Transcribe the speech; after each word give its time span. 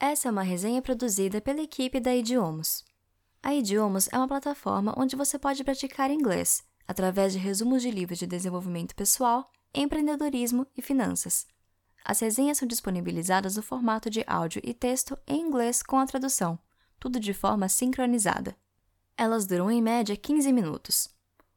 Essa 0.00 0.28
é 0.28 0.30
uma 0.30 0.42
resenha 0.42 0.80
produzida 0.80 1.40
pela 1.40 1.60
equipe 1.60 1.98
da 1.98 2.14
Idiomos. 2.14 2.84
A 3.42 3.52
Idiomos 3.52 4.08
é 4.12 4.16
uma 4.16 4.28
plataforma 4.28 4.94
onde 4.96 5.16
você 5.16 5.36
pode 5.38 5.64
praticar 5.64 6.08
inglês 6.08 6.62
através 6.86 7.32
de 7.32 7.38
resumos 7.38 7.82
de 7.82 7.90
livros 7.90 8.18
de 8.18 8.26
desenvolvimento 8.26 8.94
pessoal, 8.94 9.50
empreendedorismo 9.74 10.66
e 10.76 10.80
finanças. 10.80 11.46
As 12.04 12.20
resenhas 12.20 12.58
são 12.58 12.68
disponibilizadas 12.68 13.56
no 13.56 13.62
formato 13.62 14.08
de 14.08 14.24
áudio 14.26 14.62
e 14.64 14.72
texto 14.72 15.18
em 15.26 15.40
inglês 15.40 15.82
com 15.82 15.98
a 15.98 16.06
tradução, 16.06 16.58
tudo 17.00 17.18
de 17.18 17.34
forma 17.34 17.68
sincronizada. 17.68 18.56
Elas 19.16 19.46
duram 19.46 19.68
em 19.68 19.82
média 19.82 20.16
15 20.16 20.52
minutos. 20.52 21.10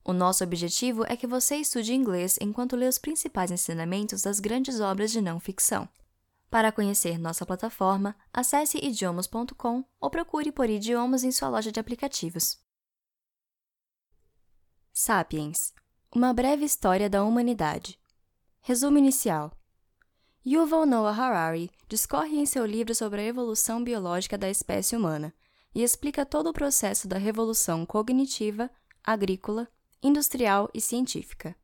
O 0.04 0.14
nosso 0.14 0.44
objetivo 0.44 1.06
é 1.08 1.16
que 1.16 1.28
você 1.28 1.58
estude 1.58 1.94
inglês 1.94 2.40
enquanto 2.42 2.76
lê 2.76 2.88
os 2.88 2.98
principais 2.98 3.52
ensinamentos 3.52 4.24
das 4.24 4.40
grandes 4.40 4.80
obras 4.80 5.12
de 5.12 5.22
não 5.22 5.40
ficção. 5.40 5.88
Para 6.52 6.70
conhecer 6.70 7.18
nossa 7.18 7.46
plataforma, 7.46 8.14
acesse 8.34 8.78
idiomas.com 8.78 9.86
ou 10.02 10.10
procure 10.10 10.52
por 10.52 10.70
idiomas 10.70 11.24
em 11.24 11.32
sua 11.32 11.48
loja 11.48 11.72
de 11.72 11.80
aplicativos. 11.80 12.60
Sapiens 14.92 15.74
Uma 16.14 16.34
breve 16.34 16.66
história 16.66 17.10
da 17.10 17.24
humanidade. 17.24 17.98
Resumo 18.60 18.98
inicial. 18.98 19.54
Yuval 20.46 20.86
Noah 20.86 21.18
Harari 21.18 21.72
discorre 21.88 22.38
em 22.38 22.46
seu 22.46 22.66
livro 22.66 22.94
sobre 22.94 23.22
a 23.22 23.26
evolução 23.26 23.82
biológica 23.82 24.38
da 24.38 24.50
espécie 24.50 24.94
humana 24.94 25.34
e 25.74 25.82
explica 25.82 26.26
todo 26.26 26.50
o 26.50 26.54
processo 26.54 27.08
da 27.08 27.18
revolução 27.18 27.86
cognitiva, 27.86 28.70
agrícola, 29.02 29.70
industrial 30.04 30.70
e 30.74 30.82
científica. 30.82 31.56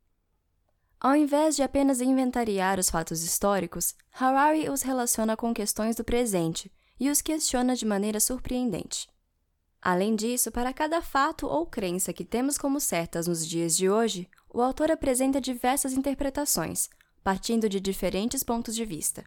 Ao 1.00 1.14
invés 1.14 1.54
de 1.54 1.62
apenas 1.62 2.00
inventariar 2.00 2.78
os 2.78 2.90
fatos 2.90 3.22
históricos, 3.22 3.94
Harari 4.12 4.68
os 4.68 4.82
relaciona 4.82 5.36
com 5.36 5.54
questões 5.54 5.94
do 5.94 6.02
presente 6.02 6.72
e 6.98 7.08
os 7.08 7.22
questiona 7.22 7.76
de 7.76 7.86
maneira 7.86 8.18
surpreendente. 8.18 9.08
Além 9.80 10.16
disso, 10.16 10.50
para 10.50 10.72
cada 10.72 11.00
fato 11.00 11.46
ou 11.46 11.64
crença 11.64 12.12
que 12.12 12.24
temos 12.24 12.58
como 12.58 12.80
certas 12.80 13.28
nos 13.28 13.46
dias 13.46 13.76
de 13.76 13.88
hoje, 13.88 14.28
o 14.48 14.60
autor 14.60 14.90
apresenta 14.90 15.40
diversas 15.40 15.92
interpretações, 15.92 16.90
partindo 17.22 17.68
de 17.68 17.78
diferentes 17.78 18.42
pontos 18.42 18.74
de 18.74 18.84
vista. 18.84 19.24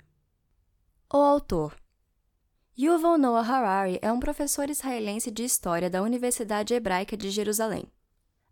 O 1.13 1.17
autor 1.17 1.73
Yuval 2.77 3.17
Noah 3.17 3.47
Harari 3.47 3.99
é 4.01 4.11
um 4.11 4.19
professor 4.19 4.69
israelense 4.69 5.31
de 5.31 5.43
história 5.43 5.89
da 5.89 6.01
Universidade 6.01 6.73
Hebraica 6.73 7.15
de 7.15 7.29
Jerusalém. 7.29 7.85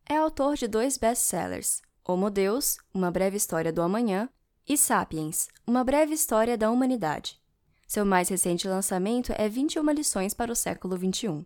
É 0.07 0.15
autor 0.15 0.55
de 0.55 0.67
dois 0.67 0.97
best-sellers, 0.97 1.81
Homo 2.11 2.31
Deus, 2.31 2.79
Uma 2.91 3.11
Breve 3.11 3.37
História 3.37 3.71
do 3.71 3.83
Amanhã, 3.83 4.27
e 4.67 4.75
Sapiens, 4.75 5.47
Uma 5.67 5.83
Breve 5.83 6.11
História 6.11 6.57
da 6.57 6.71
Humanidade. 6.71 7.39
Seu 7.87 8.03
mais 8.03 8.27
recente 8.29 8.67
lançamento 8.67 9.31
é 9.37 9.47
21 9.47 9.87
lições 9.91 10.33
para 10.33 10.51
o 10.51 10.55
século 10.55 10.97
XXI. 10.97 11.45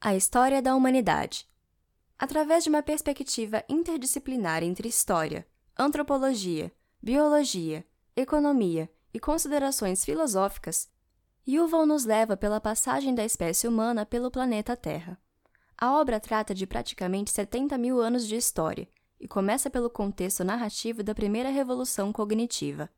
A 0.00 0.14
História 0.14 0.62
da 0.62 0.76
Humanidade 0.76 1.48
Através 2.16 2.62
de 2.62 2.70
uma 2.70 2.84
perspectiva 2.84 3.64
interdisciplinar 3.68 4.62
entre 4.62 4.86
história, 4.86 5.44
antropologia, 5.76 6.70
biologia, 7.02 7.84
economia 8.14 8.88
e 9.12 9.18
considerações 9.18 10.04
filosóficas, 10.04 10.88
Yuval 11.48 11.84
nos 11.84 12.04
leva 12.04 12.36
pela 12.36 12.60
passagem 12.60 13.12
da 13.12 13.24
espécie 13.24 13.66
humana 13.66 14.06
pelo 14.06 14.30
planeta 14.30 14.76
Terra. 14.76 15.20
A 15.76 15.98
obra 15.98 16.20
trata 16.20 16.54
de 16.54 16.64
praticamente 16.64 17.32
70 17.32 17.76
mil 17.76 18.00
anos 18.00 18.24
de 18.28 18.36
história 18.36 18.86
e 19.20 19.28
começa 19.28 19.68
pelo 19.68 19.90
contexto 19.90 20.42
narrativo 20.42 21.02
da 21.02 21.14
primeira 21.14 21.50
revolução 21.50 22.12
cognitiva. 22.12 22.88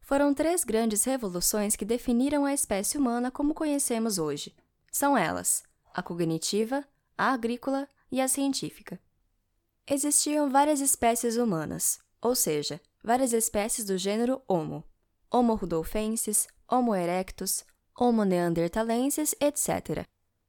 Foram 0.00 0.32
três 0.32 0.62
grandes 0.62 1.02
revoluções 1.02 1.74
que 1.74 1.84
definiram 1.84 2.44
a 2.44 2.54
espécie 2.54 2.96
humana 2.96 3.30
como 3.30 3.52
conhecemos 3.52 4.18
hoje. 4.18 4.54
São 4.92 5.18
elas: 5.18 5.64
a 5.92 6.00
cognitiva, 6.00 6.86
a 7.18 7.32
agrícola 7.32 7.88
e 8.10 8.20
a 8.20 8.28
científica. 8.28 9.00
Existiam 9.84 10.48
várias 10.48 10.80
espécies 10.80 11.36
humanas, 11.36 11.98
ou 12.22 12.34
seja, 12.34 12.80
várias 13.02 13.32
espécies 13.32 13.84
do 13.84 13.98
gênero 13.98 14.40
Homo, 14.46 14.84
Homo 15.30 15.54
rudolfensis, 15.54 16.46
Homo 16.70 16.94
erectus, 16.94 17.64
Homo 17.98 18.24
neanderthalensis, 18.24 19.34
etc. 19.40 20.06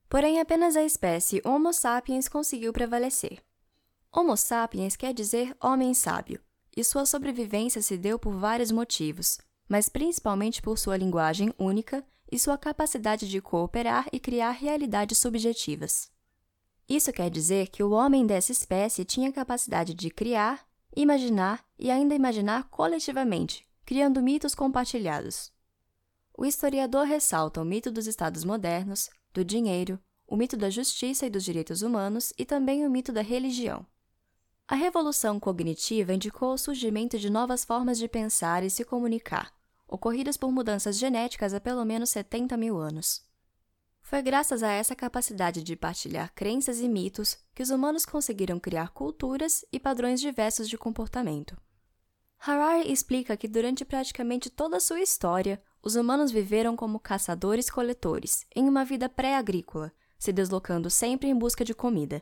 Porém, 0.10 0.40
apenas 0.40 0.76
a 0.76 0.84
espécie 0.84 1.42
Homo 1.44 1.74
sapiens 1.74 2.28
conseguiu 2.28 2.72
prevalecer. 2.72 3.47
Homo 4.20 4.36
sapiens 4.36 4.96
quer 4.96 5.14
dizer 5.14 5.56
homem 5.62 5.94
sábio, 5.94 6.42
e 6.76 6.84
sua 6.84 7.06
sobrevivência 7.06 7.84
se 7.84 7.96
deu 7.96 8.18
por 8.18 8.34
vários 8.34 8.72
motivos, 8.72 9.38
mas 9.70 9.90
principalmente 9.90 10.60
por 10.60 10.80
sua 10.80 10.98
linguagem 10.98 11.54
única 11.56 12.04
e 12.32 12.40
sua 12.40 12.58
capacidade 12.58 13.30
de 13.30 13.40
cooperar 13.40 14.08
e 14.12 14.20
criar 14.20 14.50
realidades 14.50 15.20
subjetivas. 15.20 16.10
Isso 16.90 17.14
quer 17.14 17.30
dizer 17.30 17.68
que 17.68 17.84
o 17.84 17.92
homem 17.92 18.26
dessa 18.26 18.52
espécie 18.52 19.06
tinha 19.06 19.32
capacidade 19.32 19.94
de 19.94 20.10
criar, 20.10 20.68
imaginar 20.96 21.64
e 21.78 21.92
ainda 21.92 22.16
imaginar 22.16 22.64
coletivamente, 22.72 23.68
criando 23.86 24.20
mitos 24.20 24.56
compartilhados. 24.56 25.54
O 26.36 26.44
historiador 26.44 27.06
ressalta 27.06 27.62
o 27.62 27.66
mito 27.66 27.92
dos 27.92 28.08
estados 28.08 28.44
modernos, 28.44 29.12
do 29.32 29.46
dinheiro, 29.46 30.00
o 30.26 30.36
mito 30.36 30.58
da 30.58 30.72
justiça 30.72 31.28
e 31.28 31.30
dos 31.30 31.44
direitos 31.44 31.84
humanos 31.84 32.34
e 32.36 32.44
também 32.44 32.84
o 32.84 32.90
mito 32.90 33.12
da 33.12 33.22
religião. 33.22 33.86
A 34.70 34.76
revolução 34.76 35.40
cognitiva 35.40 36.14
indicou 36.14 36.54
o 36.54 36.58
surgimento 36.58 37.18
de 37.18 37.30
novas 37.30 37.64
formas 37.64 37.98
de 37.98 38.06
pensar 38.10 38.66
e 38.66 38.70
se 38.70 38.84
comunicar, 38.84 39.54
ocorridas 39.88 40.36
por 40.36 40.52
mudanças 40.52 40.98
genéticas 40.98 41.54
há 41.54 41.60
pelo 41.62 41.86
menos 41.86 42.10
70 42.10 42.58
mil 42.58 42.78
anos. 42.78 43.26
Foi 44.02 44.22
graças 44.22 44.64
a 44.64 44.70
essa 44.70 44.94
capacidade 44.94 45.64
de 45.64 45.78
partilhar 45.78 46.34
crenças 46.36 46.82
e 46.82 46.90
mitos 46.90 47.38
que 47.56 47.64
os 47.64 47.70
humanos 47.70 48.06
conseguiram 48.06 48.60
criar 48.60 48.90
culturas 48.90 49.64
e 49.72 49.80
padrões 49.80 50.20
diversos 50.20 50.68
de 50.68 50.78
comportamento. 50.78 51.56
Harari 52.38 52.92
explica 52.92 53.38
que 53.38 53.48
durante 53.48 53.86
praticamente 53.86 54.50
toda 54.50 54.76
a 54.76 54.82
sua 54.82 55.00
história, 55.00 55.62
os 55.82 55.96
humanos 55.96 56.30
viveram 56.30 56.76
como 56.76 57.00
caçadores-coletores, 57.00 58.46
em 58.54 58.68
uma 58.68 58.84
vida 58.84 59.08
pré-agrícola, 59.08 59.94
se 60.20 60.34
deslocando 60.34 60.90
sempre 60.90 61.30
em 61.30 61.36
busca 61.36 61.64
de 61.64 61.74
comida. 61.74 62.22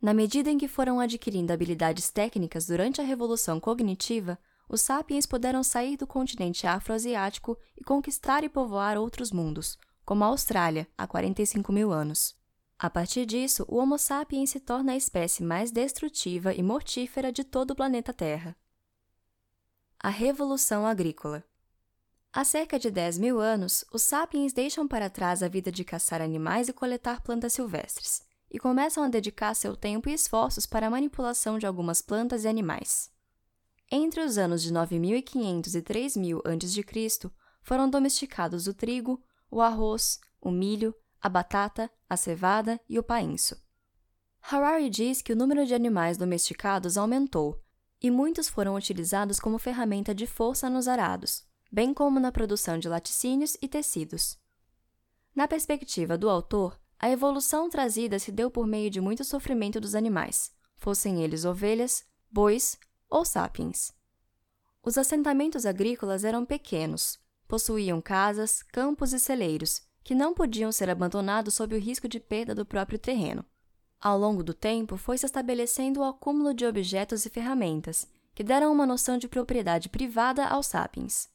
Na 0.00 0.12
medida 0.12 0.50
em 0.50 0.58
que 0.58 0.68
foram 0.68 1.00
adquirindo 1.00 1.52
habilidades 1.52 2.10
técnicas 2.10 2.66
durante 2.66 3.00
a 3.00 3.04
revolução 3.04 3.58
cognitiva, 3.58 4.38
os 4.68 4.80
sapiens 4.80 5.26
puderam 5.26 5.62
sair 5.62 5.96
do 5.96 6.06
continente 6.06 6.66
afroasiático 6.66 7.56
e 7.76 7.84
conquistar 7.84 8.44
e 8.44 8.48
povoar 8.48 8.98
outros 8.98 9.30
mundos, 9.30 9.78
como 10.04 10.24
a 10.24 10.28
Austrália, 10.28 10.86
há 10.96 11.06
45 11.06 11.72
mil 11.72 11.92
anos. 11.92 12.36
A 12.78 12.90
partir 12.90 13.24
disso, 13.24 13.64
o 13.68 13.76
Homo 13.76 13.96
sapiens 13.96 14.50
se 14.50 14.60
torna 14.60 14.92
a 14.92 14.96
espécie 14.96 15.42
mais 15.42 15.70
destrutiva 15.70 16.52
e 16.52 16.62
mortífera 16.62 17.32
de 17.32 17.42
todo 17.42 17.70
o 17.70 17.76
planeta 17.76 18.12
Terra. 18.12 18.54
A 19.98 20.10
Revolução 20.10 20.86
Agrícola 20.86 21.42
Há 22.32 22.44
cerca 22.44 22.78
de 22.78 22.90
10 22.90 23.16
mil 23.16 23.40
anos, 23.40 23.82
os 23.90 24.02
sapiens 24.02 24.52
deixam 24.52 24.86
para 24.86 25.08
trás 25.08 25.42
a 25.42 25.48
vida 25.48 25.72
de 25.72 25.84
caçar 25.84 26.20
animais 26.20 26.68
e 26.68 26.72
coletar 26.72 27.22
plantas 27.22 27.54
silvestres, 27.54 28.22
e 28.56 28.58
começam 28.58 29.04
a 29.04 29.08
dedicar 29.08 29.52
seu 29.52 29.76
tempo 29.76 30.08
e 30.08 30.14
esforços 30.14 30.64
para 30.64 30.86
a 30.86 30.90
manipulação 30.90 31.58
de 31.58 31.66
algumas 31.66 32.00
plantas 32.00 32.44
e 32.44 32.48
animais. 32.48 33.10
Entre 33.92 34.22
os 34.22 34.38
anos 34.38 34.62
de 34.62 34.72
9500 34.72 35.74
e 35.74 35.82
3000 35.82 36.38
a.C., 36.38 37.30
foram 37.60 37.90
domesticados 37.90 38.66
o 38.66 38.72
trigo, 38.72 39.22
o 39.50 39.60
arroz, 39.60 40.18
o 40.40 40.50
milho, 40.50 40.94
a 41.20 41.28
batata, 41.28 41.90
a 42.08 42.16
cevada 42.16 42.80
e 42.88 42.98
o 42.98 43.02
painço. 43.02 43.62
Harari 44.40 44.88
diz 44.88 45.20
que 45.20 45.34
o 45.34 45.36
número 45.36 45.66
de 45.66 45.74
animais 45.74 46.16
domesticados 46.16 46.96
aumentou 46.96 47.62
e 48.00 48.10
muitos 48.10 48.48
foram 48.48 48.74
utilizados 48.74 49.38
como 49.38 49.58
ferramenta 49.58 50.14
de 50.14 50.26
força 50.26 50.70
nos 50.70 50.88
arados, 50.88 51.44
bem 51.70 51.92
como 51.92 52.18
na 52.18 52.32
produção 52.32 52.78
de 52.78 52.88
laticínios 52.88 53.54
e 53.60 53.68
tecidos. 53.68 54.38
Na 55.34 55.46
perspectiva 55.46 56.16
do 56.16 56.30
autor, 56.30 56.80
a 56.98 57.10
evolução 57.10 57.68
trazida 57.68 58.18
se 58.18 58.32
deu 58.32 58.50
por 58.50 58.66
meio 58.66 58.90
de 58.90 59.00
muito 59.00 59.22
sofrimento 59.22 59.78
dos 59.78 59.94
animais, 59.94 60.50
fossem 60.76 61.22
eles 61.22 61.44
ovelhas, 61.44 62.04
bois 62.30 62.78
ou 63.08 63.24
sapiens. 63.24 63.92
Os 64.82 64.96
assentamentos 64.96 65.66
agrícolas 65.66 66.24
eram 66.24 66.46
pequenos, 66.46 67.18
possuíam 67.46 68.00
casas, 68.00 68.62
campos 68.62 69.12
e 69.12 69.18
celeiros, 69.18 69.82
que 70.02 70.14
não 70.14 70.32
podiam 70.32 70.72
ser 70.72 70.88
abandonados 70.88 71.54
sob 71.54 71.74
o 71.74 71.78
risco 71.78 72.08
de 72.08 72.18
perda 72.18 72.54
do 72.54 72.64
próprio 72.64 72.98
terreno. 72.98 73.44
Ao 74.00 74.18
longo 74.18 74.42
do 74.42 74.54
tempo, 74.54 74.96
foi 74.96 75.18
se 75.18 75.26
estabelecendo 75.26 76.00
o 76.00 76.04
acúmulo 76.04 76.54
de 76.54 76.64
objetos 76.64 77.26
e 77.26 77.30
ferramentas, 77.30 78.06
que 78.34 78.44
deram 78.44 78.72
uma 78.72 78.86
noção 78.86 79.18
de 79.18 79.28
propriedade 79.28 79.88
privada 79.88 80.46
aos 80.46 80.66
sapiens. 80.66 81.28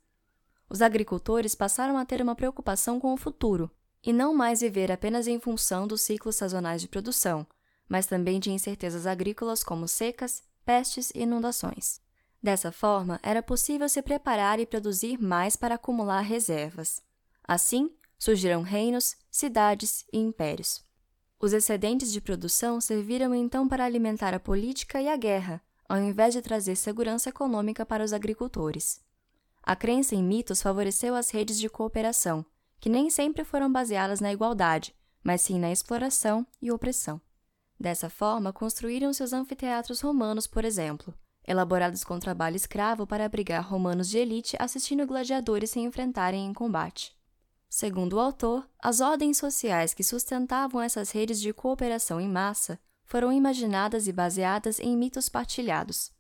Os 0.69 0.81
agricultores 0.81 1.53
passaram 1.53 1.97
a 1.97 2.05
ter 2.05 2.21
uma 2.21 2.35
preocupação 2.35 2.99
com 2.99 3.13
o 3.13 3.17
futuro 3.17 3.69
e 4.03 4.11
não 4.11 4.33
mais 4.33 4.61
viver 4.61 4.91
apenas 4.91 5.27
em 5.27 5.39
função 5.39 5.85
dos 5.85 6.01
ciclos 6.01 6.35
sazonais 6.35 6.81
de 6.81 6.87
produção, 6.87 7.45
mas 7.87 8.05
também 8.07 8.39
de 8.39 8.51
incertezas 8.51 9.05
agrícolas 9.05 9.63
como 9.63 9.87
secas, 9.87 10.43
pestes 10.65 11.11
e 11.13 11.23
inundações. 11.23 11.99
Dessa 12.41 12.71
forma, 12.71 13.19
era 13.21 13.43
possível 13.43 13.87
se 13.87 14.01
preparar 14.01 14.59
e 14.59 14.65
produzir 14.65 15.21
mais 15.21 15.55
para 15.55 15.75
acumular 15.75 16.21
reservas. 16.21 17.01
Assim, 17.43 17.91
surgiram 18.17 18.61
reinos, 18.61 19.15
cidades 19.29 20.05
e 20.11 20.17
impérios. 20.17 20.83
Os 21.39 21.53
excedentes 21.53 22.11
de 22.11 22.21
produção 22.21 22.79
serviram 22.79 23.33
então 23.35 23.67
para 23.67 23.83
alimentar 23.85 24.33
a 24.33 24.39
política 24.39 25.01
e 25.01 25.07
a 25.07 25.17
guerra, 25.17 25.61
ao 25.89 25.97
invés 25.97 26.33
de 26.33 26.41
trazer 26.41 26.75
segurança 26.75 27.29
econômica 27.29 27.85
para 27.85 28.03
os 28.03 28.13
agricultores. 28.13 29.01
A 29.61 29.75
crença 29.75 30.15
em 30.15 30.23
mitos 30.23 30.61
favoreceu 30.61 31.15
as 31.15 31.29
redes 31.29 31.59
de 31.59 31.67
cooperação, 31.67 32.45
que 32.81 32.89
nem 32.89 33.11
sempre 33.11 33.45
foram 33.45 33.71
baseadas 33.71 34.19
na 34.19 34.33
igualdade, 34.33 34.93
mas 35.23 35.41
sim 35.41 35.59
na 35.59 35.71
exploração 35.71 36.45
e 36.59 36.71
opressão. 36.71 37.21
Dessa 37.79 38.09
forma, 38.09 38.51
construíram-se 38.51 39.23
os 39.23 39.33
anfiteatros 39.33 40.01
romanos, 40.01 40.47
por 40.47 40.65
exemplo, 40.65 41.13
elaborados 41.47 42.03
com 42.03 42.19
trabalho 42.19 42.55
escravo 42.55 43.05
para 43.05 43.23
abrigar 43.23 43.67
romanos 43.67 44.09
de 44.09 44.17
elite 44.17 44.57
assistindo 44.59 45.05
gladiadores 45.05 45.69
se 45.69 45.79
enfrentarem 45.79 46.45
em 46.45 46.53
combate. 46.53 47.15
Segundo 47.69 48.13
o 48.13 48.19
autor, 48.19 48.67
as 48.79 48.99
ordens 48.99 49.37
sociais 49.37 49.93
que 49.93 50.03
sustentavam 50.03 50.81
essas 50.81 51.11
redes 51.11 51.39
de 51.39 51.53
cooperação 51.53 52.19
em 52.19 52.27
massa 52.27 52.79
foram 53.05 53.31
imaginadas 53.31 54.07
e 54.07 54.11
baseadas 54.11 54.79
em 54.79 54.97
mitos 54.97 55.29
partilhados. 55.29 56.11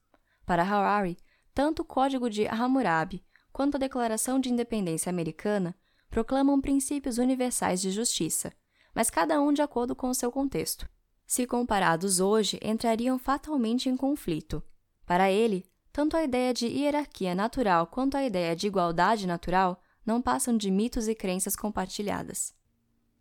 Para 0.45 0.63
Harari, 0.63 1.17
tanto 1.53 1.81
o 1.81 1.85
Código 1.85 2.29
de 2.29 2.47
Hammurabi 2.47 3.23
quanto 3.51 3.75
a 3.75 3.79
Declaração 3.79 4.39
de 4.39 4.49
Independência 4.49 5.09
Americana 5.09 5.75
proclamam 6.11 6.59
princípios 6.61 7.17
universais 7.17 7.81
de 7.81 7.89
justiça, 7.89 8.51
mas 8.93 9.09
cada 9.09 9.41
um 9.41 9.51
de 9.53 9.61
acordo 9.61 9.95
com 9.95 10.09
o 10.09 10.13
seu 10.13 10.31
contexto. 10.31 10.87
Se 11.25 11.47
comparados 11.47 12.19
hoje, 12.19 12.59
entrariam 12.61 13.17
fatalmente 13.17 13.87
em 13.87 13.95
conflito. 13.95 14.61
Para 15.05 15.31
ele, 15.31 15.65
tanto 15.93 16.17
a 16.17 16.23
ideia 16.23 16.53
de 16.53 16.67
hierarquia 16.67 17.33
natural 17.33 17.87
quanto 17.87 18.17
a 18.17 18.23
ideia 18.23 18.53
de 18.53 18.67
igualdade 18.67 19.25
natural 19.25 19.81
não 20.05 20.21
passam 20.21 20.57
de 20.57 20.69
mitos 20.69 21.07
e 21.07 21.15
crenças 21.15 21.55
compartilhadas. 21.55 22.53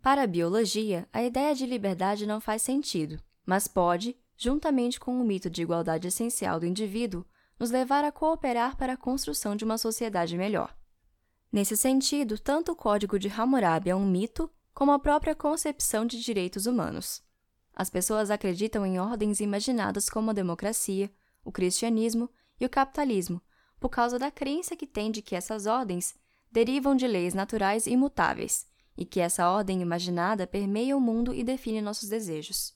Para 0.02 0.22
a 0.22 0.26
biologia, 0.26 1.08
a 1.12 1.22
ideia 1.22 1.54
de 1.54 1.66
liberdade 1.66 2.26
não 2.26 2.40
faz 2.40 2.62
sentido, 2.62 3.22
mas 3.46 3.68
pode, 3.68 4.16
juntamente 4.36 4.98
com 4.98 5.20
o 5.20 5.24
mito 5.24 5.48
de 5.48 5.62
igualdade 5.62 6.08
essencial 6.08 6.58
do 6.58 6.66
indivíduo, 6.66 7.24
nos 7.58 7.70
levar 7.70 8.02
a 8.02 8.10
cooperar 8.10 8.76
para 8.76 8.94
a 8.94 8.96
construção 8.96 9.54
de 9.54 9.64
uma 9.64 9.78
sociedade 9.78 10.36
melhor. 10.36 10.74
Nesse 11.52 11.76
sentido, 11.76 12.38
tanto 12.38 12.72
o 12.72 12.76
Código 12.76 13.18
de 13.18 13.28
Hammurabi 13.28 13.90
é 13.90 13.94
um 13.94 14.06
mito, 14.06 14.48
como 14.72 14.92
a 14.92 14.98
própria 14.98 15.34
concepção 15.34 16.06
de 16.06 16.22
direitos 16.22 16.66
humanos. 16.66 17.22
As 17.74 17.90
pessoas 17.90 18.30
acreditam 18.30 18.86
em 18.86 19.00
ordens 19.00 19.40
imaginadas 19.40 20.08
como 20.08 20.30
a 20.30 20.34
democracia, 20.34 21.10
o 21.44 21.50
cristianismo 21.50 22.30
e 22.60 22.66
o 22.66 22.70
capitalismo, 22.70 23.42
por 23.80 23.88
causa 23.88 24.18
da 24.18 24.30
crença 24.30 24.76
que 24.76 24.86
tem 24.86 25.10
de 25.10 25.22
que 25.22 25.34
essas 25.34 25.66
ordens 25.66 26.14
derivam 26.52 26.94
de 26.94 27.06
leis 27.06 27.34
naturais 27.34 27.86
imutáveis 27.86 28.66
e 28.96 29.04
que 29.04 29.20
essa 29.20 29.48
ordem 29.48 29.80
imaginada 29.80 30.46
permeia 30.46 30.96
o 30.96 31.00
mundo 31.00 31.34
e 31.34 31.42
define 31.42 31.80
nossos 31.80 32.08
desejos. 32.08 32.74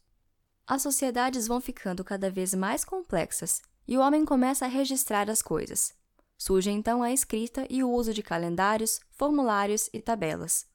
As 0.66 0.82
sociedades 0.82 1.46
vão 1.46 1.60
ficando 1.60 2.02
cada 2.02 2.30
vez 2.30 2.54
mais 2.54 2.84
complexas 2.84 3.60
e 3.86 3.98
o 3.98 4.00
homem 4.00 4.24
começa 4.24 4.64
a 4.64 4.68
registrar 4.68 5.28
as 5.28 5.42
coisas. 5.42 5.94
Surge 6.36 6.70
então 6.70 7.02
a 7.02 7.12
escrita 7.12 7.66
e 7.70 7.82
o 7.82 7.90
uso 7.90 8.12
de 8.12 8.22
calendários, 8.22 9.00
formulários 9.10 9.88
e 9.92 10.00
tabelas. 10.00 10.66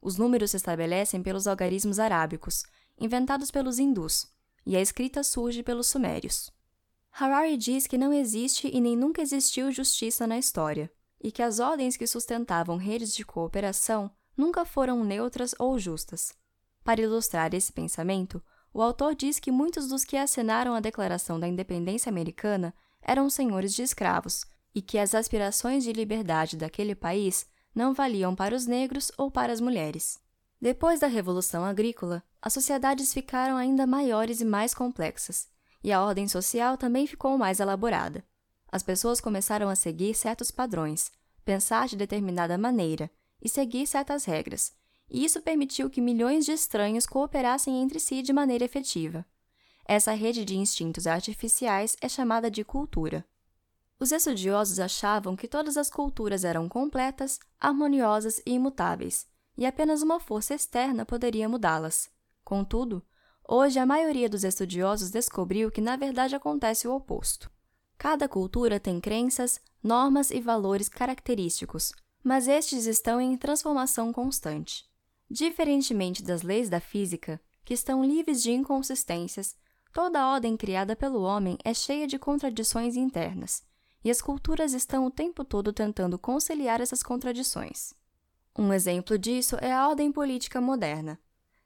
Os 0.00 0.16
números 0.16 0.52
se 0.52 0.56
estabelecem 0.56 1.22
pelos 1.22 1.46
algarismos 1.46 1.98
arábicos, 1.98 2.62
inventados 2.98 3.50
pelos 3.50 3.78
hindus, 3.78 4.26
e 4.64 4.76
a 4.76 4.80
escrita 4.80 5.22
surge 5.22 5.62
pelos 5.62 5.88
sumérios. 5.88 6.52
Harari 7.10 7.56
diz 7.56 7.86
que 7.86 7.98
não 7.98 8.12
existe 8.12 8.70
e 8.72 8.80
nem 8.80 8.96
nunca 8.96 9.20
existiu 9.20 9.72
justiça 9.72 10.26
na 10.26 10.38
história, 10.38 10.90
e 11.20 11.32
que 11.32 11.42
as 11.42 11.58
ordens 11.58 11.96
que 11.96 12.06
sustentavam 12.06 12.76
redes 12.76 13.12
de 13.12 13.24
cooperação 13.24 14.10
nunca 14.36 14.64
foram 14.64 15.02
neutras 15.02 15.52
ou 15.58 15.78
justas. 15.78 16.32
Para 16.84 17.00
ilustrar 17.00 17.52
esse 17.54 17.72
pensamento, 17.72 18.40
o 18.72 18.80
autor 18.80 19.16
diz 19.16 19.40
que 19.40 19.50
muitos 19.50 19.88
dos 19.88 20.04
que 20.04 20.16
assinaram 20.16 20.74
a 20.74 20.80
Declaração 20.80 21.40
da 21.40 21.48
Independência 21.48 22.08
Americana 22.08 22.72
eram 23.02 23.28
senhores 23.28 23.74
de 23.74 23.82
escravos 23.82 24.44
e 24.74 24.82
que 24.82 24.98
as 24.98 25.14
aspirações 25.14 25.84
de 25.84 25.92
liberdade 25.92 26.56
daquele 26.56 26.94
país 26.94 27.46
não 27.74 27.94
valiam 27.94 28.34
para 28.34 28.54
os 28.54 28.66
negros 28.66 29.10
ou 29.16 29.30
para 29.30 29.52
as 29.52 29.60
mulheres. 29.60 30.20
Depois 30.60 31.00
da 31.00 31.06
Revolução 31.06 31.64
Agrícola, 31.64 32.22
as 32.42 32.52
sociedades 32.52 33.12
ficaram 33.12 33.56
ainda 33.56 33.86
maiores 33.86 34.40
e 34.40 34.44
mais 34.44 34.74
complexas, 34.74 35.48
e 35.82 35.92
a 35.92 36.02
ordem 36.02 36.26
social 36.26 36.76
também 36.76 37.06
ficou 37.06 37.38
mais 37.38 37.60
elaborada. 37.60 38.24
As 38.70 38.82
pessoas 38.82 39.20
começaram 39.20 39.68
a 39.68 39.76
seguir 39.76 40.14
certos 40.14 40.50
padrões, 40.50 41.10
pensar 41.44 41.88
de 41.88 41.96
determinada 41.96 42.58
maneira 42.58 43.10
e 43.40 43.48
seguir 43.48 43.86
certas 43.86 44.24
regras, 44.24 44.72
e 45.10 45.24
isso 45.24 45.40
permitiu 45.40 45.88
que 45.88 46.00
milhões 46.00 46.44
de 46.44 46.52
estranhos 46.52 47.06
cooperassem 47.06 47.80
entre 47.80 47.98
si 47.98 48.20
de 48.20 48.32
maneira 48.32 48.64
efetiva. 48.64 49.24
Essa 49.86 50.12
rede 50.12 50.44
de 50.44 50.56
instintos 50.56 51.06
artificiais 51.06 51.96
é 52.00 52.08
chamada 52.08 52.50
de 52.50 52.62
cultura. 52.62 53.24
Os 54.00 54.12
estudiosos 54.12 54.78
achavam 54.78 55.34
que 55.34 55.48
todas 55.48 55.76
as 55.76 55.90
culturas 55.90 56.44
eram 56.44 56.68
completas, 56.68 57.40
harmoniosas 57.58 58.40
e 58.46 58.52
imutáveis, 58.52 59.26
e 59.56 59.66
apenas 59.66 60.02
uma 60.02 60.20
força 60.20 60.54
externa 60.54 61.04
poderia 61.04 61.48
mudá-las. 61.48 62.08
Contudo, 62.44 63.02
hoje 63.46 63.80
a 63.80 63.84
maioria 63.84 64.28
dos 64.28 64.44
estudiosos 64.44 65.10
descobriu 65.10 65.68
que 65.70 65.80
na 65.80 65.96
verdade 65.96 66.36
acontece 66.36 66.86
o 66.86 66.94
oposto. 66.94 67.50
Cada 67.98 68.28
cultura 68.28 68.78
tem 68.78 69.00
crenças, 69.00 69.60
normas 69.82 70.30
e 70.30 70.40
valores 70.40 70.88
característicos, 70.88 71.92
mas 72.22 72.46
estes 72.46 72.86
estão 72.86 73.20
em 73.20 73.36
transformação 73.36 74.12
constante. 74.12 74.84
Diferentemente 75.28 76.22
das 76.22 76.42
leis 76.42 76.68
da 76.68 76.78
física, 76.78 77.40
que 77.64 77.74
estão 77.74 78.04
livres 78.04 78.40
de 78.42 78.52
inconsistências, 78.52 79.56
toda 79.92 80.20
a 80.20 80.32
ordem 80.32 80.56
criada 80.56 80.94
pelo 80.94 81.22
homem 81.22 81.58
é 81.64 81.74
cheia 81.74 82.06
de 82.06 82.18
contradições 82.18 82.94
internas, 82.94 83.62
e 84.04 84.10
as 84.10 84.20
culturas 84.20 84.72
estão 84.72 85.06
o 85.06 85.10
tempo 85.10 85.44
todo 85.44 85.72
tentando 85.72 86.18
conciliar 86.18 86.80
essas 86.80 87.02
contradições. 87.02 87.92
Um 88.56 88.72
exemplo 88.72 89.18
disso 89.18 89.56
é 89.60 89.72
a 89.72 89.88
ordem 89.88 90.10
política 90.10 90.60
moderna. 90.60 91.18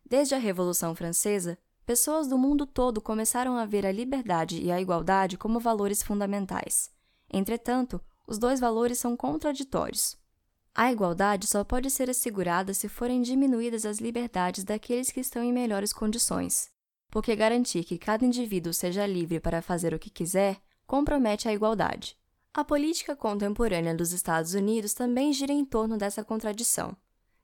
Desde 0.05 0.34
a 0.34 0.38
Revolução 0.38 0.94
Francesa, 0.94 1.58
pessoas 1.87 2.29
do 2.29 2.37
mundo 2.37 2.67
todo 2.67 3.00
começaram 3.00 3.56
a 3.56 3.64
ver 3.64 3.87
a 3.87 3.93
liberdade 3.93 4.61
e 4.61 4.70
a 4.70 4.81
igualdade 4.81 5.38
como 5.38 5.58
valores 5.58 6.02
fundamentais. 6.02 6.90
Entretanto, 7.32 8.00
os 8.26 8.38
dois 8.38 8.61
valores 8.61 8.99
são 8.99 9.17
contraditórios. 9.17 10.17
A 10.75 10.90
igualdade 10.90 11.46
só 11.46 11.62
pode 11.64 11.90
ser 11.90 12.08
assegurada 12.08 12.73
se 12.73 12.88
forem 12.88 13.20
diminuídas 13.20 13.85
as 13.85 13.99
liberdades 13.99 14.64
daqueles 14.64 15.11
que 15.11 15.21
estão 15.21 15.42
em 15.42 15.52
melhores 15.52 15.92
condições, 15.92 16.71
porque 17.11 17.37
garantir 17.37 17.85
que 17.85 17.99
cada 17.99 18.25
indivíduo 18.25 18.73
seja 18.73 19.07
livre 19.07 19.38
para 19.38 19.61
fazer 19.61 19.92
o 19.92 19.99
que 19.99 20.09
quiser 20.09 20.61
compromete 20.87 21.49
a 21.49 21.52
igualdade. 21.52 22.16
A 22.54 22.62
política 22.62 23.16
contemporânea 23.16 23.94
dos 23.94 24.12
Estados 24.12 24.52
Unidos 24.52 24.92
também 24.92 25.32
gira 25.32 25.52
em 25.52 25.64
torno 25.64 25.97
dessa 25.97 26.23
contradição. 26.23 26.94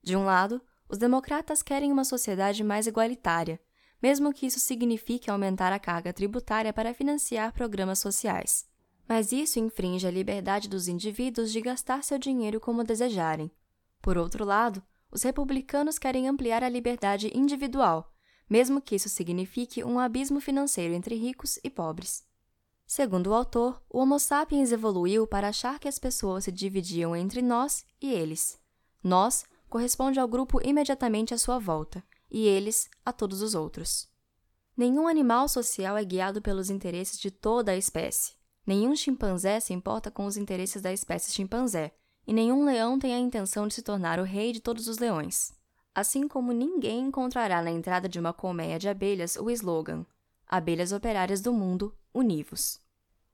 De 0.02 0.14
um 0.14 0.26
lado, 0.26 0.60
os 0.86 0.98
democratas 0.98 1.62
querem 1.62 1.90
uma 1.90 2.04
sociedade 2.04 2.62
mais 2.62 2.86
igualitária, 2.86 3.58
mesmo 4.02 4.34
que 4.34 4.44
isso 4.44 4.60
signifique 4.60 5.30
aumentar 5.30 5.72
a 5.72 5.78
carga 5.78 6.12
tributária 6.12 6.74
para 6.74 6.92
financiar 6.92 7.54
programas 7.54 8.00
sociais. 8.00 8.68
Mas 9.08 9.32
isso 9.32 9.58
infringe 9.58 10.06
a 10.06 10.10
liberdade 10.10 10.68
dos 10.68 10.88
indivíduos 10.88 11.50
de 11.50 11.62
gastar 11.62 12.04
seu 12.04 12.18
dinheiro 12.18 12.60
como 12.60 12.84
desejarem. 12.84 13.50
Por 14.02 14.18
outro 14.18 14.44
lado, 14.44 14.82
os 15.10 15.22
republicanos 15.22 15.98
querem 15.98 16.28
ampliar 16.28 16.62
a 16.62 16.68
liberdade 16.68 17.32
individual, 17.34 18.12
mesmo 18.48 18.78
que 18.78 18.96
isso 18.96 19.08
signifique 19.08 19.82
um 19.82 19.98
abismo 19.98 20.38
financeiro 20.38 20.92
entre 20.92 21.14
ricos 21.14 21.58
e 21.64 21.70
pobres. 21.70 22.27
Segundo 22.88 23.26
o 23.26 23.34
autor, 23.34 23.82
o 23.90 23.98
Homo 23.98 24.18
sapiens 24.18 24.72
evoluiu 24.72 25.26
para 25.26 25.50
achar 25.50 25.78
que 25.78 25.86
as 25.86 25.98
pessoas 25.98 26.44
se 26.44 26.50
dividiam 26.50 27.14
entre 27.14 27.42
nós 27.42 27.84
e 28.00 28.10
eles. 28.10 28.58
Nós 29.04 29.44
corresponde 29.68 30.18
ao 30.18 30.26
grupo 30.26 30.58
imediatamente 30.66 31.34
à 31.34 31.38
sua 31.38 31.58
volta, 31.58 32.02
e 32.30 32.46
eles 32.46 32.88
a 33.04 33.12
todos 33.12 33.42
os 33.42 33.54
outros. 33.54 34.08
Nenhum 34.74 35.06
animal 35.06 35.50
social 35.50 35.98
é 35.98 36.04
guiado 36.04 36.40
pelos 36.40 36.70
interesses 36.70 37.18
de 37.20 37.30
toda 37.30 37.72
a 37.72 37.76
espécie. 37.76 38.32
Nenhum 38.66 38.96
chimpanzé 38.96 39.60
se 39.60 39.74
importa 39.74 40.10
com 40.10 40.24
os 40.24 40.38
interesses 40.38 40.80
da 40.80 40.90
espécie 40.90 41.30
chimpanzé, 41.30 41.92
e 42.26 42.32
nenhum 42.32 42.64
leão 42.64 42.98
tem 42.98 43.14
a 43.14 43.18
intenção 43.18 43.68
de 43.68 43.74
se 43.74 43.82
tornar 43.82 44.18
o 44.18 44.24
rei 44.24 44.50
de 44.50 44.60
todos 44.60 44.88
os 44.88 44.96
leões. 44.96 45.52
Assim 45.94 46.26
como 46.26 46.52
ninguém 46.52 47.00
encontrará 47.00 47.60
na 47.60 47.70
entrada 47.70 48.08
de 48.08 48.18
uma 48.18 48.32
colmeia 48.32 48.78
de 48.78 48.88
abelhas 48.88 49.36
o 49.36 49.50
slogan 49.50 50.06
Abelhas 50.48 50.92
Operárias 50.92 51.42
do 51.42 51.52
Mundo, 51.52 51.94
Univos. 52.12 52.80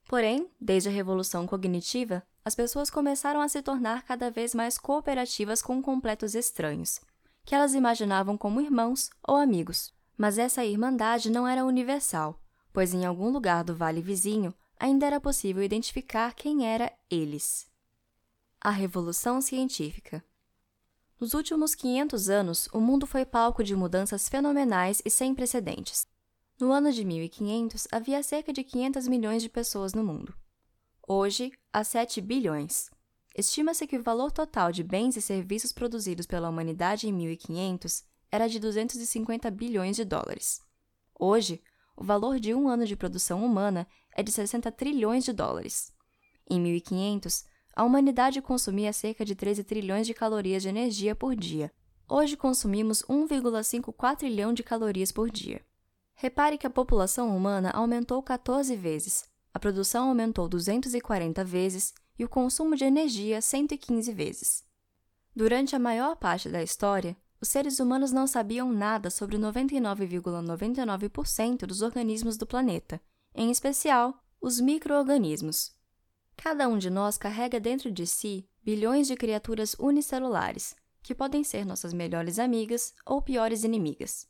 Porém, 0.09 0.51
desde 0.61 0.89
a 0.89 0.93
Revolução 0.93 1.47
Cognitiva, 1.47 2.23
as 2.45 2.57
pessoas 2.57 2.91
começaram 2.91 3.41
a 3.41 3.49
se 3.49 3.63
tornar 3.63 4.03
cada 4.03 4.31
vez 4.31 4.53
mais 4.53 4.77
cooperativas 4.77 5.63
com 5.63 5.81
completos 5.81 6.35
estranhos, 6.35 7.01
que 7.45 7.55
elas 7.55 7.73
imaginavam 7.73 8.37
como 8.37 8.61
irmãos 8.61 9.11
ou 9.27 9.37
amigos. 9.37 9.95
Mas 10.17 10.39
essa 10.39 10.65
irmandade 10.65 11.31
não 11.31 11.47
era 11.47 11.65
universal, 11.65 12.41
pois 12.73 12.93
em 12.93 13.05
algum 13.05 13.31
lugar 13.31 13.65
do 13.65 13.75
vale 13.75 14.03
vizinho 14.03 14.53
ainda 14.79 15.07
era 15.07 15.21
possível 15.21 15.63
identificar 15.63 16.35
quem 16.35 16.67
era 16.67 16.93
eles. 17.09 17.67
A 18.61 18.71
Revolução 18.71 19.41
Científica 19.41 20.25
Nos 21.21 21.33
últimos 21.33 21.75
500 21.75 22.29
anos, 22.29 22.69
o 22.73 22.81
mundo 22.81 23.07
foi 23.07 23.25
palco 23.25 23.63
de 23.63 23.75
mudanças 23.75 24.29
fenomenais 24.29 25.01
e 25.05 25.11
sem 25.11 25.35
precedentes. 25.35 26.07
No 26.61 26.71
ano 26.71 26.93
de 26.93 27.05
1500, 27.05 27.89
havia 27.91 28.23
cerca 28.23 28.53
de 28.53 28.63
500 28.63 29.09
milhões 29.09 29.43
de 29.43 29.49
pessoas 29.49 29.93
no 29.93 30.05
mundo. 30.05 30.33
Hoje, 31.07 31.53
há 31.73 31.83
7 31.83 32.21
bilhões. 32.21 32.91
Estima-se 33.37 33.89
que 33.89 33.99
o 33.99 34.03
valor 34.03 34.31
total 34.31 34.71
de 34.71 34.85
bens 34.85 35.17
e 35.17 35.21
serviços 35.21 35.73
produzidos 35.73 36.27
pela 36.27 36.49
humanidade 36.49 37.09
em 37.09 37.13
1500 37.13 38.05
era 38.31 38.49
de 38.49 38.61
250 38.61 39.51
bilhões 39.51 39.97
de 39.97 40.05
dólares. 40.05 40.61
Hoje, 41.19 41.61
o 41.97 42.05
valor 42.05 42.39
de 42.39 42.55
um 42.55 42.69
ano 42.69 42.87
de 42.87 42.95
produção 42.95 43.45
humana 43.45 43.85
é 44.15 44.23
de 44.23 44.31
60 44.31 44.71
trilhões 44.71 45.25
de 45.25 45.33
dólares. 45.33 45.93
Em 46.49 46.61
1500, 46.61 47.45
a 47.75 47.83
humanidade 47.83 48.41
consumia 48.41 48.93
cerca 48.93 49.25
de 49.25 49.35
13 49.35 49.65
trilhões 49.65 50.07
de 50.07 50.15
calorias 50.15 50.63
de 50.63 50.69
energia 50.69 51.17
por 51.17 51.35
dia. 51.35 51.73
Hoje 52.09 52.37
consumimos 52.37 53.03
1,54 53.03 54.17
trilhão 54.19 54.53
de 54.53 54.63
calorias 54.63 55.11
por 55.11 55.29
dia. 55.29 55.61
Repare 56.15 56.57
que 56.57 56.67
a 56.67 56.71
população 56.71 57.37
humana 57.37 57.71
aumentou 57.71 58.23
14 58.23 58.75
vezes, 58.77 59.25
a 59.53 59.59
produção 59.59 60.09
aumentou 60.09 60.49
240 60.49 61.45
vezes 61.45 61.95
e 62.19 62.25
o 62.25 62.29
consumo 62.29 62.77
de 62.77 62.85
energia 62.85 63.41
115 63.41 64.13
vezes. 64.13 64.65
Durante 65.35 65.77
a 65.77 65.79
maior 65.79 66.17
parte 66.17 66.49
da 66.49 66.63
história, 66.63 67.17
os 67.41 67.49
seres 67.49 67.79
humanos 67.79 68.11
não 68.11 68.27
sabiam 68.27 68.73
nada 68.73 69.11
sobre 69.11 69.37
99,99% 69.37 70.41
,99 70.43 71.67
dos 71.67 71.83
organismos 71.83 72.37
do 72.37 72.47
planeta, 72.47 73.01
em 73.35 73.51
especial 73.51 74.19
os 74.41 74.61
microorganismos. 74.61 75.73
Cada 76.37 76.69
um 76.69 76.79
de 76.79 76.91
nós 76.91 77.17
carrega 77.17 77.61
dentro 77.61 77.91
de 77.91 78.07
si 78.07 78.49
bilhões 78.63 79.07
de 79.07 79.15
criaturas 79.15 79.75
unicelulares, 79.79 80.75
que 81.03 81.15
podem 81.15 81.45
ser 81.45 81.65
nossas 81.67 81.93
melhores 81.93 82.39
amigas 82.39 82.95
ou 83.05 83.21
piores 83.21 83.63
inimigas. 83.63 84.27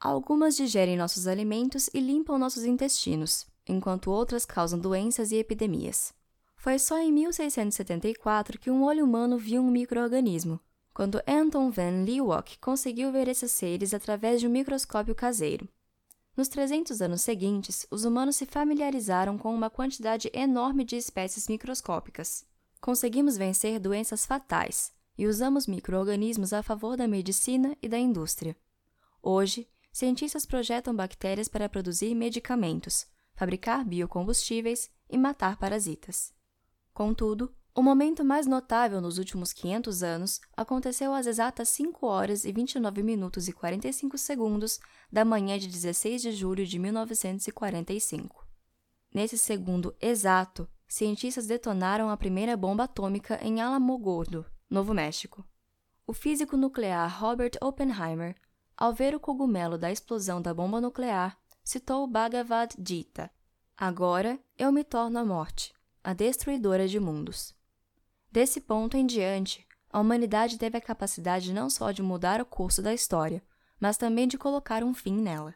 Algumas 0.00 0.56
digerem 0.56 0.96
nossos 0.96 1.26
alimentos 1.26 1.90
e 1.92 1.98
limpam 1.98 2.38
nossos 2.38 2.64
intestinos, 2.64 3.46
enquanto 3.66 4.12
outras 4.12 4.46
causam 4.46 4.78
doenças 4.78 5.32
e 5.32 5.36
epidemias. 5.36 6.14
Foi 6.56 6.78
só 6.78 6.98
em 6.98 7.12
1674 7.12 8.60
que 8.60 8.70
um 8.70 8.84
olho 8.84 9.04
humano 9.04 9.36
viu 9.36 9.60
um 9.60 9.70
microorganismo, 9.70 10.60
quando 10.94 11.20
Anton 11.26 11.70
van 11.70 12.04
Leeuwenhoek 12.04 12.58
conseguiu 12.58 13.10
ver 13.10 13.26
esses 13.26 13.50
seres 13.50 13.92
através 13.92 14.40
de 14.40 14.46
um 14.46 14.50
microscópio 14.50 15.14
caseiro. 15.14 15.68
Nos 16.36 16.46
300 16.46 17.02
anos 17.02 17.22
seguintes, 17.22 17.84
os 17.90 18.04
humanos 18.04 18.36
se 18.36 18.46
familiarizaram 18.46 19.36
com 19.36 19.52
uma 19.52 19.68
quantidade 19.68 20.30
enorme 20.32 20.84
de 20.84 20.94
espécies 20.94 21.48
microscópicas. 21.48 22.44
Conseguimos 22.80 23.36
vencer 23.36 23.80
doenças 23.80 24.24
fatais 24.24 24.92
e 25.16 25.26
usamos 25.26 25.66
microorganismos 25.66 26.52
a 26.52 26.62
favor 26.62 26.96
da 26.96 27.08
medicina 27.08 27.76
e 27.82 27.88
da 27.88 27.98
indústria. 27.98 28.56
Hoje, 29.20 29.66
cientistas 29.92 30.46
projetam 30.46 30.94
bactérias 30.94 31.48
para 31.48 31.68
produzir 31.68 32.14
medicamentos, 32.14 33.06
fabricar 33.34 33.84
biocombustíveis 33.84 34.90
e 35.08 35.16
matar 35.16 35.56
parasitas. 35.56 36.32
Contudo, 36.92 37.54
o 37.78 37.82
momento 37.82 38.24
mais 38.24 38.44
notável 38.44 39.00
nos 39.00 39.18
últimos 39.18 39.52
500 39.52 40.02
anos 40.02 40.40
aconteceu 40.56 41.14
às 41.14 41.28
exatas 41.28 41.68
5 41.68 42.04
horas 42.06 42.44
e 42.44 42.50
29 42.50 43.04
minutos 43.04 43.46
e 43.46 43.52
45 43.52 44.18
segundos 44.18 44.80
da 45.12 45.24
manhã 45.24 45.56
de 45.56 45.68
16 45.68 46.20
de 46.22 46.32
julho 46.32 46.66
de 46.66 46.76
1945. 46.76 48.44
Nesse 49.14 49.38
segundo 49.38 49.94
exato, 50.00 50.68
cientistas 50.88 51.46
detonaram 51.46 52.10
a 52.10 52.16
primeira 52.16 52.56
bomba 52.56 52.82
atômica 52.82 53.38
em 53.42 53.60
Alamogordo, 53.60 54.44
Novo 54.68 54.92
México. 54.92 55.46
O 56.04 56.12
físico 56.12 56.56
nuclear 56.56 57.20
Robert 57.20 57.52
Oppenheimer, 57.62 58.34
ao 58.78 58.94
ver 58.94 59.14
o 59.14 59.20
cogumelo 59.20 59.76
da 59.76 59.90
explosão 59.90 60.40
da 60.40 60.54
bomba 60.54 60.80
nuclear, 60.80 61.36
citou 61.64 62.04
o 62.04 62.06
Bhagavad 62.06 62.74
Gita: 62.78 63.28
Agora 63.76 64.38
eu 64.56 64.70
me 64.72 64.84
torno 64.84 65.18
a 65.18 65.24
morte 65.24 65.74
a 66.02 66.14
destruidora 66.14 66.88
de 66.88 66.98
mundos. 66.98 67.54
Desse 68.32 68.62
ponto 68.62 68.96
em 68.96 69.04
diante, 69.04 69.66
a 69.90 70.00
humanidade 70.00 70.56
teve 70.56 70.78
a 70.78 70.80
capacidade 70.80 71.52
não 71.52 71.68
só 71.68 71.90
de 71.90 72.02
mudar 72.02 72.40
o 72.40 72.46
curso 72.46 72.80
da 72.80 72.94
história, 72.94 73.42
mas 73.78 73.98
também 73.98 74.26
de 74.26 74.38
colocar 74.38 74.82
um 74.82 74.94
fim 74.94 75.20
nela. 75.20 75.54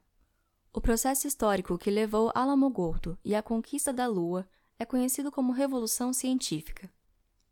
O 0.71 0.81
processo 0.81 1.27
histórico 1.27 1.79
que 1.79 1.91
levou 1.91 2.31
Alamogordo 2.35 3.19
e 3.25 3.35
à 3.35 3.43
conquista 3.43 3.95
da 3.95 4.07
Lua 4.07 4.47
é 4.79 4.85
conhecido 4.85 5.31
como 5.31 5.53
Revolução 5.53 6.13
Científica, 6.13 6.91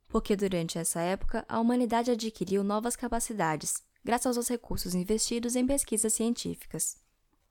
porque 0.08 0.34
durante 0.34 0.78
essa 0.78 1.00
época 1.00 1.44
a 1.48 1.58
humanidade 1.60 2.10
adquiriu 2.10 2.64
novas 2.64 2.96
capacidades, 2.96 3.82
graças 4.04 4.36
aos 4.36 4.48
recursos 4.48 4.94
investidos 4.94 5.56
em 5.56 5.66
pesquisas 5.66 6.12
científicas. 6.12 6.96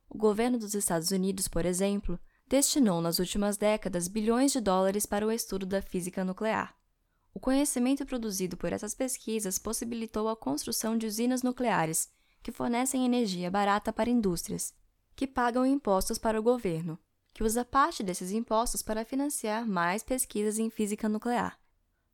O 0.09 0.17
governo 0.17 0.57
dos 0.57 0.73
Estados 0.73 1.11
Unidos, 1.11 1.47
por 1.47 1.65
exemplo, 1.65 2.19
destinou 2.47 3.01
nas 3.01 3.19
últimas 3.19 3.57
décadas 3.57 4.07
bilhões 4.07 4.51
de 4.51 4.59
dólares 4.59 5.05
para 5.05 5.25
o 5.25 5.31
estudo 5.31 5.65
da 5.65 5.81
física 5.81 6.25
nuclear. 6.25 6.75
O 7.33 7.39
conhecimento 7.39 8.05
produzido 8.05 8.57
por 8.57 8.73
essas 8.73 8.95
pesquisas 8.95 9.59
possibilitou 9.59 10.27
a 10.27 10.35
construção 10.35 10.97
de 10.97 11.05
usinas 11.05 11.43
nucleares, 11.43 12.09
que 12.41 12.51
fornecem 12.51 13.05
energia 13.05 13.51
barata 13.51 13.93
para 13.93 14.09
indústrias, 14.09 14.73
que 15.15 15.27
pagam 15.27 15.65
impostos 15.65 16.17
para 16.17 16.39
o 16.39 16.43
governo, 16.43 16.97
que 17.33 17.43
usa 17.43 17.63
parte 17.63 18.01
desses 18.01 18.31
impostos 18.31 18.81
para 18.81 19.05
financiar 19.05 19.67
mais 19.67 20.01
pesquisas 20.01 20.57
em 20.57 20.69
física 20.69 21.07
nuclear. 21.07 21.58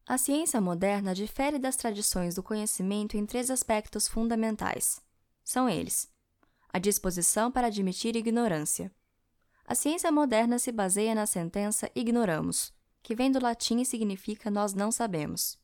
A 0.07 0.17
ciência 0.17 0.61
moderna 0.61 1.15
difere 1.15 1.57
das 1.57 1.75
tradições 1.75 2.35
do 2.35 2.43
conhecimento 2.43 3.17
em 3.17 3.25
três 3.25 3.49
aspectos 3.49 4.07
fundamentais. 4.07 5.01
São 5.43 5.67
eles: 5.67 6.09
a 6.71 6.79
disposição 6.79 7.51
para 7.51 7.67
admitir 7.67 8.15
ignorância, 8.15 8.91
a 9.67 9.73
ciência 9.73 10.11
moderna 10.11 10.59
se 10.59 10.71
baseia 10.71 11.15
na 11.15 11.25
sentença 11.25 11.89
ignoramos, 11.95 12.71
que 13.01 13.15
vem 13.15 13.31
do 13.31 13.41
latim 13.41 13.81
e 13.81 13.85
significa 13.85 14.51
nós 14.51 14.75
não 14.75 14.91
sabemos. 14.91 15.57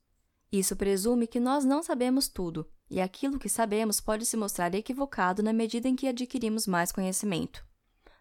Isso 0.52 0.76
presume 0.76 1.28
que 1.28 1.40
nós 1.40 1.64
não 1.64 1.84
sabemos 1.84 2.28
tudo, 2.28 2.68
e 2.90 3.00
aquilo 3.00 3.38
que 3.38 3.48
sabemos 3.48 4.02
pode 4.02 4.26
se 4.26 4.36
mostrar 4.36 4.74
equivocado 4.74 5.44
na 5.44 5.54
medida 5.54 5.88
em 5.88 5.96
que 5.96 6.08
adquirimos 6.08 6.66
mais 6.66 6.92
conhecimento. 6.92 7.64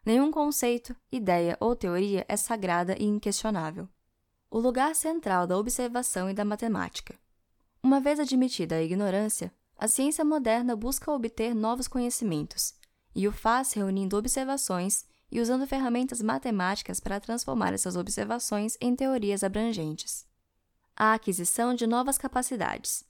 Nenhum 0.04 0.30
conceito, 0.30 0.94
ideia 1.10 1.56
ou 1.58 1.74
teoria 1.74 2.26
é 2.28 2.36
sagrada 2.36 2.94
e 2.98 3.04
inquestionável. 3.04 3.88
O 4.52 4.58
lugar 4.58 4.96
central 4.96 5.46
da 5.46 5.56
observação 5.56 6.28
e 6.28 6.34
da 6.34 6.44
matemática. 6.44 7.14
Uma 7.80 8.00
vez 8.00 8.18
admitida 8.18 8.74
a 8.74 8.82
ignorância, 8.82 9.54
a 9.78 9.86
ciência 9.86 10.24
moderna 10.24 10.74
busca 10.74 11.12
obter 11.12 11.54
novos 11.54 11.86
conhecimentos, 11.86 12.74
e 13.14 13.28
o 13.28 13.32
faz 13.32 13.72
reunindo 13.74 14.16
observações 14.16 15.04
e 15.30 15.40
usando 15.40 15.68
ferramentas 15.68 16.20
matemáticas 16.20 16.98
para 16.98 17.20
transformar 17.20 17.72
essas 17.72 17.94
observações 17.94 18.76
em 18.80 18.96
teorias 18.96 19.44
abrangentes. 19.44 20.26
A 20.96 21.14
aquisição 21.14 21.72
de 21.72 21.86
novas 21.86 22.18
capacidades. 22.18 23.04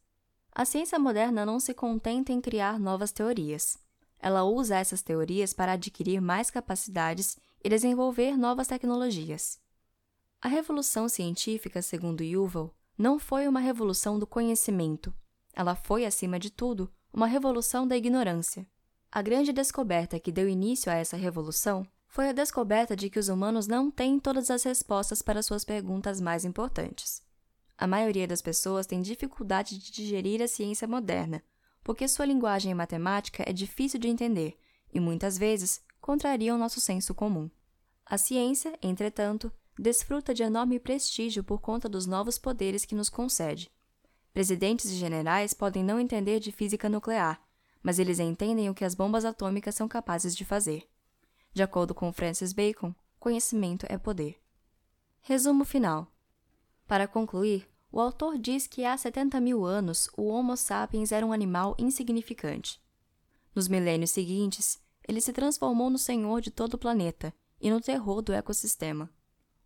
A 0.52 0.66
ciência 0.66 0.99
moderna 0.99 1.47
não 1.47 1.59
se 1.59 1.73
contenta 1.73 2.32
em 2.32 2.40
criar 2.42 2.78
novas 2.78 3.12
teorias. 3.12 3.78
Ela 4.18 4.44
usa 4.44 4.76
essas 4.76 5.00
teorias 5.00 5.54
para 5.54 5.73
adquirir 5.73 6.20
mais 6.20 6.50
capacidades 6.50 7.38
e 7.64 7.68
desenvolver 7.70 8.37
novas 8.37 8.66
tecnologias. 8.66 9.59
A 10.42 10.49
revolução 10.49 11.06
científica, 11.06 11.82
segundo 11.82 12.25
Yuval, 12.25 12.75
não 12.97 13.18
foi 13.18 13.47
uma 13.47 13.61
revolução 13.61 14.18
do 14.18 14.26
conhecimento. 14.26 15.12
Ela 15.52 15.75
foi, 15.75 16.06
acima 16.06 16.38
de 16.38 16.50
tudo, 16.50 16.90
uma 17.12 17.26
revolução 17.26 17.87
da 17.87 17.94
ignorância. 17.94 18.66
A 19.12 19.20
grande 19.20 19.52
descoberta 19.52 20.18
que 20.18 20.32
deu 20.32 20.49
início 20.49 20.90
a 20.90 20.94
essa 20.94 21.16
revolução 21.16 21.87
foi 22.09 22.30
a 22.30 22.32
descoberta 22.32 22.97
de 22.97 23.11
que 23.11 23.18
os 23.18 23.28
humanos 23.28 23.66
não 23.66 23.90
têm 23.90 24.18
todas 24.18 24.50
as 24.50 24.62
respostas 24.62 25.20
para 25.20 25.42
suas 25.42 25.62
perguntas 25.62 26.23
mais 26.23 26.44
importantes. 26.44 27.23
A 27.76 27.87
maioria 27.87 28.26
das 28.26 28.40
pessoas 28.40 28.87
tem 28.87 29.02
dificuldade 29.02 29.78
de 29.78 29.92
digerir 29.92 30.40
a 30.40 30.49
ciência 30.49 30.88
moderna, 30.88 31.42
porque 31.85 32.09
sua 32.09 32.25
linguagem 32.25 32.73
matemática 32.73 33.44
é 33.47 33.52
difícil 33.52 34.00
de 34.00 34.09
entender 34.09 34.59
e 34.92 34.99
muitas 34.99 35.37
vezes 35.37 35.82
contraria 36.00 36.54
o 36.54 36.59
nosso 36.59 36.80
senso 36.80 37.14
comum. 37.14 37.50
A 38.06 38.16
ciência, 38.16 38.76
entretanto, 38.82 39.52
desfruta 39.80 40.34
de 40.34 40.42
enorme 40.42 40.78
prestígio 40.78 41.42
por 41.42 41.60
conta 41.60 41.88
dos 41.88 42.06
novos 42.06 42.37
poderes 42.37 42.84
que 42.84 42.94
nos 42.94 43.08
concede. 43.08 43.70
Presidentes 44.32 44.90
e 44.90 44.94
generais 44.94 45.54
podem 45.54 45.82
não 45.82 45.99
entender 45.99 46.38
de 46.38 46.52
física 46.52 46.88
nuclear, 46.88 47.42
mas 47.82 47.99
eles 47.99 48.20
entendem 48.20 48.68
o 48.68 48.75
que 48.75 48.84
as 48.84 48.94
bombas 48.94 49.25
atômicas 49.25 49.75
são 49.75 49.88
capazes 49.88 50.37
de 50.37 50.44
fazer. 50.44 50.87
De 51.52 51.62
acordo 51.62 51.94
com 51.94 52.12
Francis 52.12 52.52
Bacon, 52.52 52.94
conhecimento 53.18 53.87
é 53.88 53.96
poder. 53.96 54.38
Resumo 55.22 55.64
final. 55.64 56.12
Para 56.87 57.08
concluir, 57.08 57.66
o 57.90 58.00
autor 58.00 58.38
diz 58.38 58.66
que 58.66 58.84
há 58.84 58.96
70 58.96 59.40
mil 59.40 59.64
anos 59.64 60.08
o 60.16 60.26
Homo 60.28 60.56
sapiens 60.56 61.10
era 61.10 61.25
um 61.25 61.32
animal 61.32 61.75
insignificante. 61.78 62.80
Nos 63.54 63.66
milênios 63.66 64.10
seguintes, 64.10 64.78
ele 65.08 65.20
se 65.20 65.32
transformou 65.32 65.88
no 65.88 65.99
senhor 65.99 66.40
de 66.40 66.50
todo 66.50 66.75
o 66.75 66.78
planeta 66.78 67.32
e 67.60 67.70
no 67.70 67.80
terror 67.80 68.22
do 68.22 68.32
ecossistema. 68.32 69.10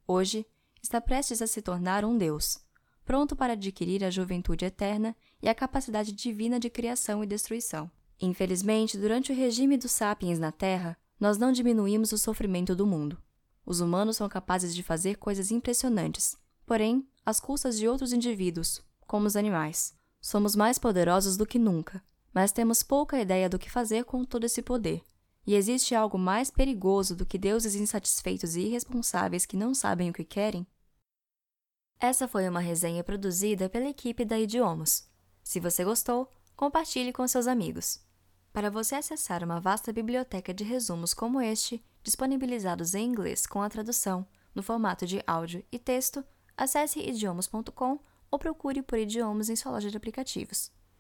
Hoje, 0.07 0.47
está 0.83 1.01
prestes 1.01 1.41
a 1.41 1.47
se 1.47 1.63
tornar 1.63 2.05
um 2.05 2.17
deus. 2.17 2.59
pronto 3.05 3.37
para 3.37 3.53
adquirir 3.53 4.03
a 4.03 4.11
juventude 4.11 4.65
eterna 4.65 5.15
e 5.43 5.49
a 5.49 5.55
capacidade 5.55 6.13
divina 6.13 6.59
de 6.59 6.71
criação 6.71 7.23
e 7.23 7.27
destruição. 7.27 7.91
Infelizmente, 8.21 8.97
durante 8.97 9.31
o 9.31 9.35
regime 9.35 9.77
dos 9.77 9.93
sapiens 9.93 10.39
na 10.39 10.51
Terra, 10.51 10.97
nós 11.21 11.37
não 11.37 11.53
diminuímos 11.53 12.13
o 12.13 12.19
sofrimento 12.19 12.75
do 12.75 12.87
mundo. 12.87 13.19
Os 13.67 13.81
humanos 13.81 14.17
são 14.17 14.29
capazes 14.29 14.75
de 14.75 14.83
fazer 14.83 15.17
coisas 15.17 15.51
impressionantes, 15.51 16.37
porém, 16.67 17.07
às 17.25 17.41
custas 17.41 17.79
de 17.79 17.89
outros 17.89 18.13
indivíduos, 18.13 18.83
como 19.07 19.27
os 19.27 19.37
animais. 19.37 19.95
Somos 20.21 20.57
mais 20.57 20.79
poderosos 20.79 21.37
do 21.37 21.47
que 21.47 21.59
nunca, 21.59 22.03
mas 22.33 22.53
temos 22.53 22.83
pouca 22.83 23.21
ideia 23.21 23.49
do 23.49 23.59
que 23.59 23.71
fazer 23.71 24.05
com 24.05 24.25
todo 24.25 24.45
esse 24.45 24.63
poder. 24.63 25.03
E 25.47 25.55
existe 25.55 25.95
algo 25.95 26.19
mais 26.19 26.51
perigoso 26.51 27.15
do 27.15 27.27
que 27.27 27.37
deuses 27.37 27.75
insatisfeitos 27.75 28.57
e 28.57 28.63
irresponsáveis 28.63 29.45
que 29.45 29.57
não 29.57 29.75
sabem 29.75 30.11
o 30.11 30.13
que 30.13 30.25
querem? 30.25 30.67
Essa 32.01 32.27
foi 32.27 32.49
uma 32.49 32.61
resenha 32.61 33.05
produzida 33.05 33.69
pela 33.69 33.89
equipe 33.89 34.25
da 34.25 34.39
Idiomas. 34.39 35.09
Se 35.43 35.61
você 35.61 35.85
gostou, 35.85 36.31
compartilhe 36.57 37.13
com 37.13 37.27
seus 37.29 37.47
amigos. 37.47 38.01
Para 38.53 38.71
você 38.71 38.95
acessar 38.95 39.43
uma 39.43 39.61
vasta 39.61 39.93
biblioteca 39.93 40.55
de 40.55 40.65
resumos 40.65 41.13
como 41.13 41.41
este, 41.41 41.85
disponibilizados 42.03 42.95
em 42.95 43.07
inglês 43.07 43.47
com 43.47 43.61
a 43.61 43.69
tradução, 43.69 44.27
no 44.55 44.63
formato 44.63 45.07
de 45.07 45.23
áudio 45.27 45.65
e 45.73 45.79
texto, 45.79 46.25
acesse 46.57 47.01
idiomas.com 47.01 47.99
ou 48.31 48.39
procure 48.39 48.83
por 48.83 48.99
idiomas 48.99 49.49
em 49.49 49.57
sua 49.57 49.73
loja 49.73 49.91
de 49.91 49.97
aplicativos. 49.97 50.71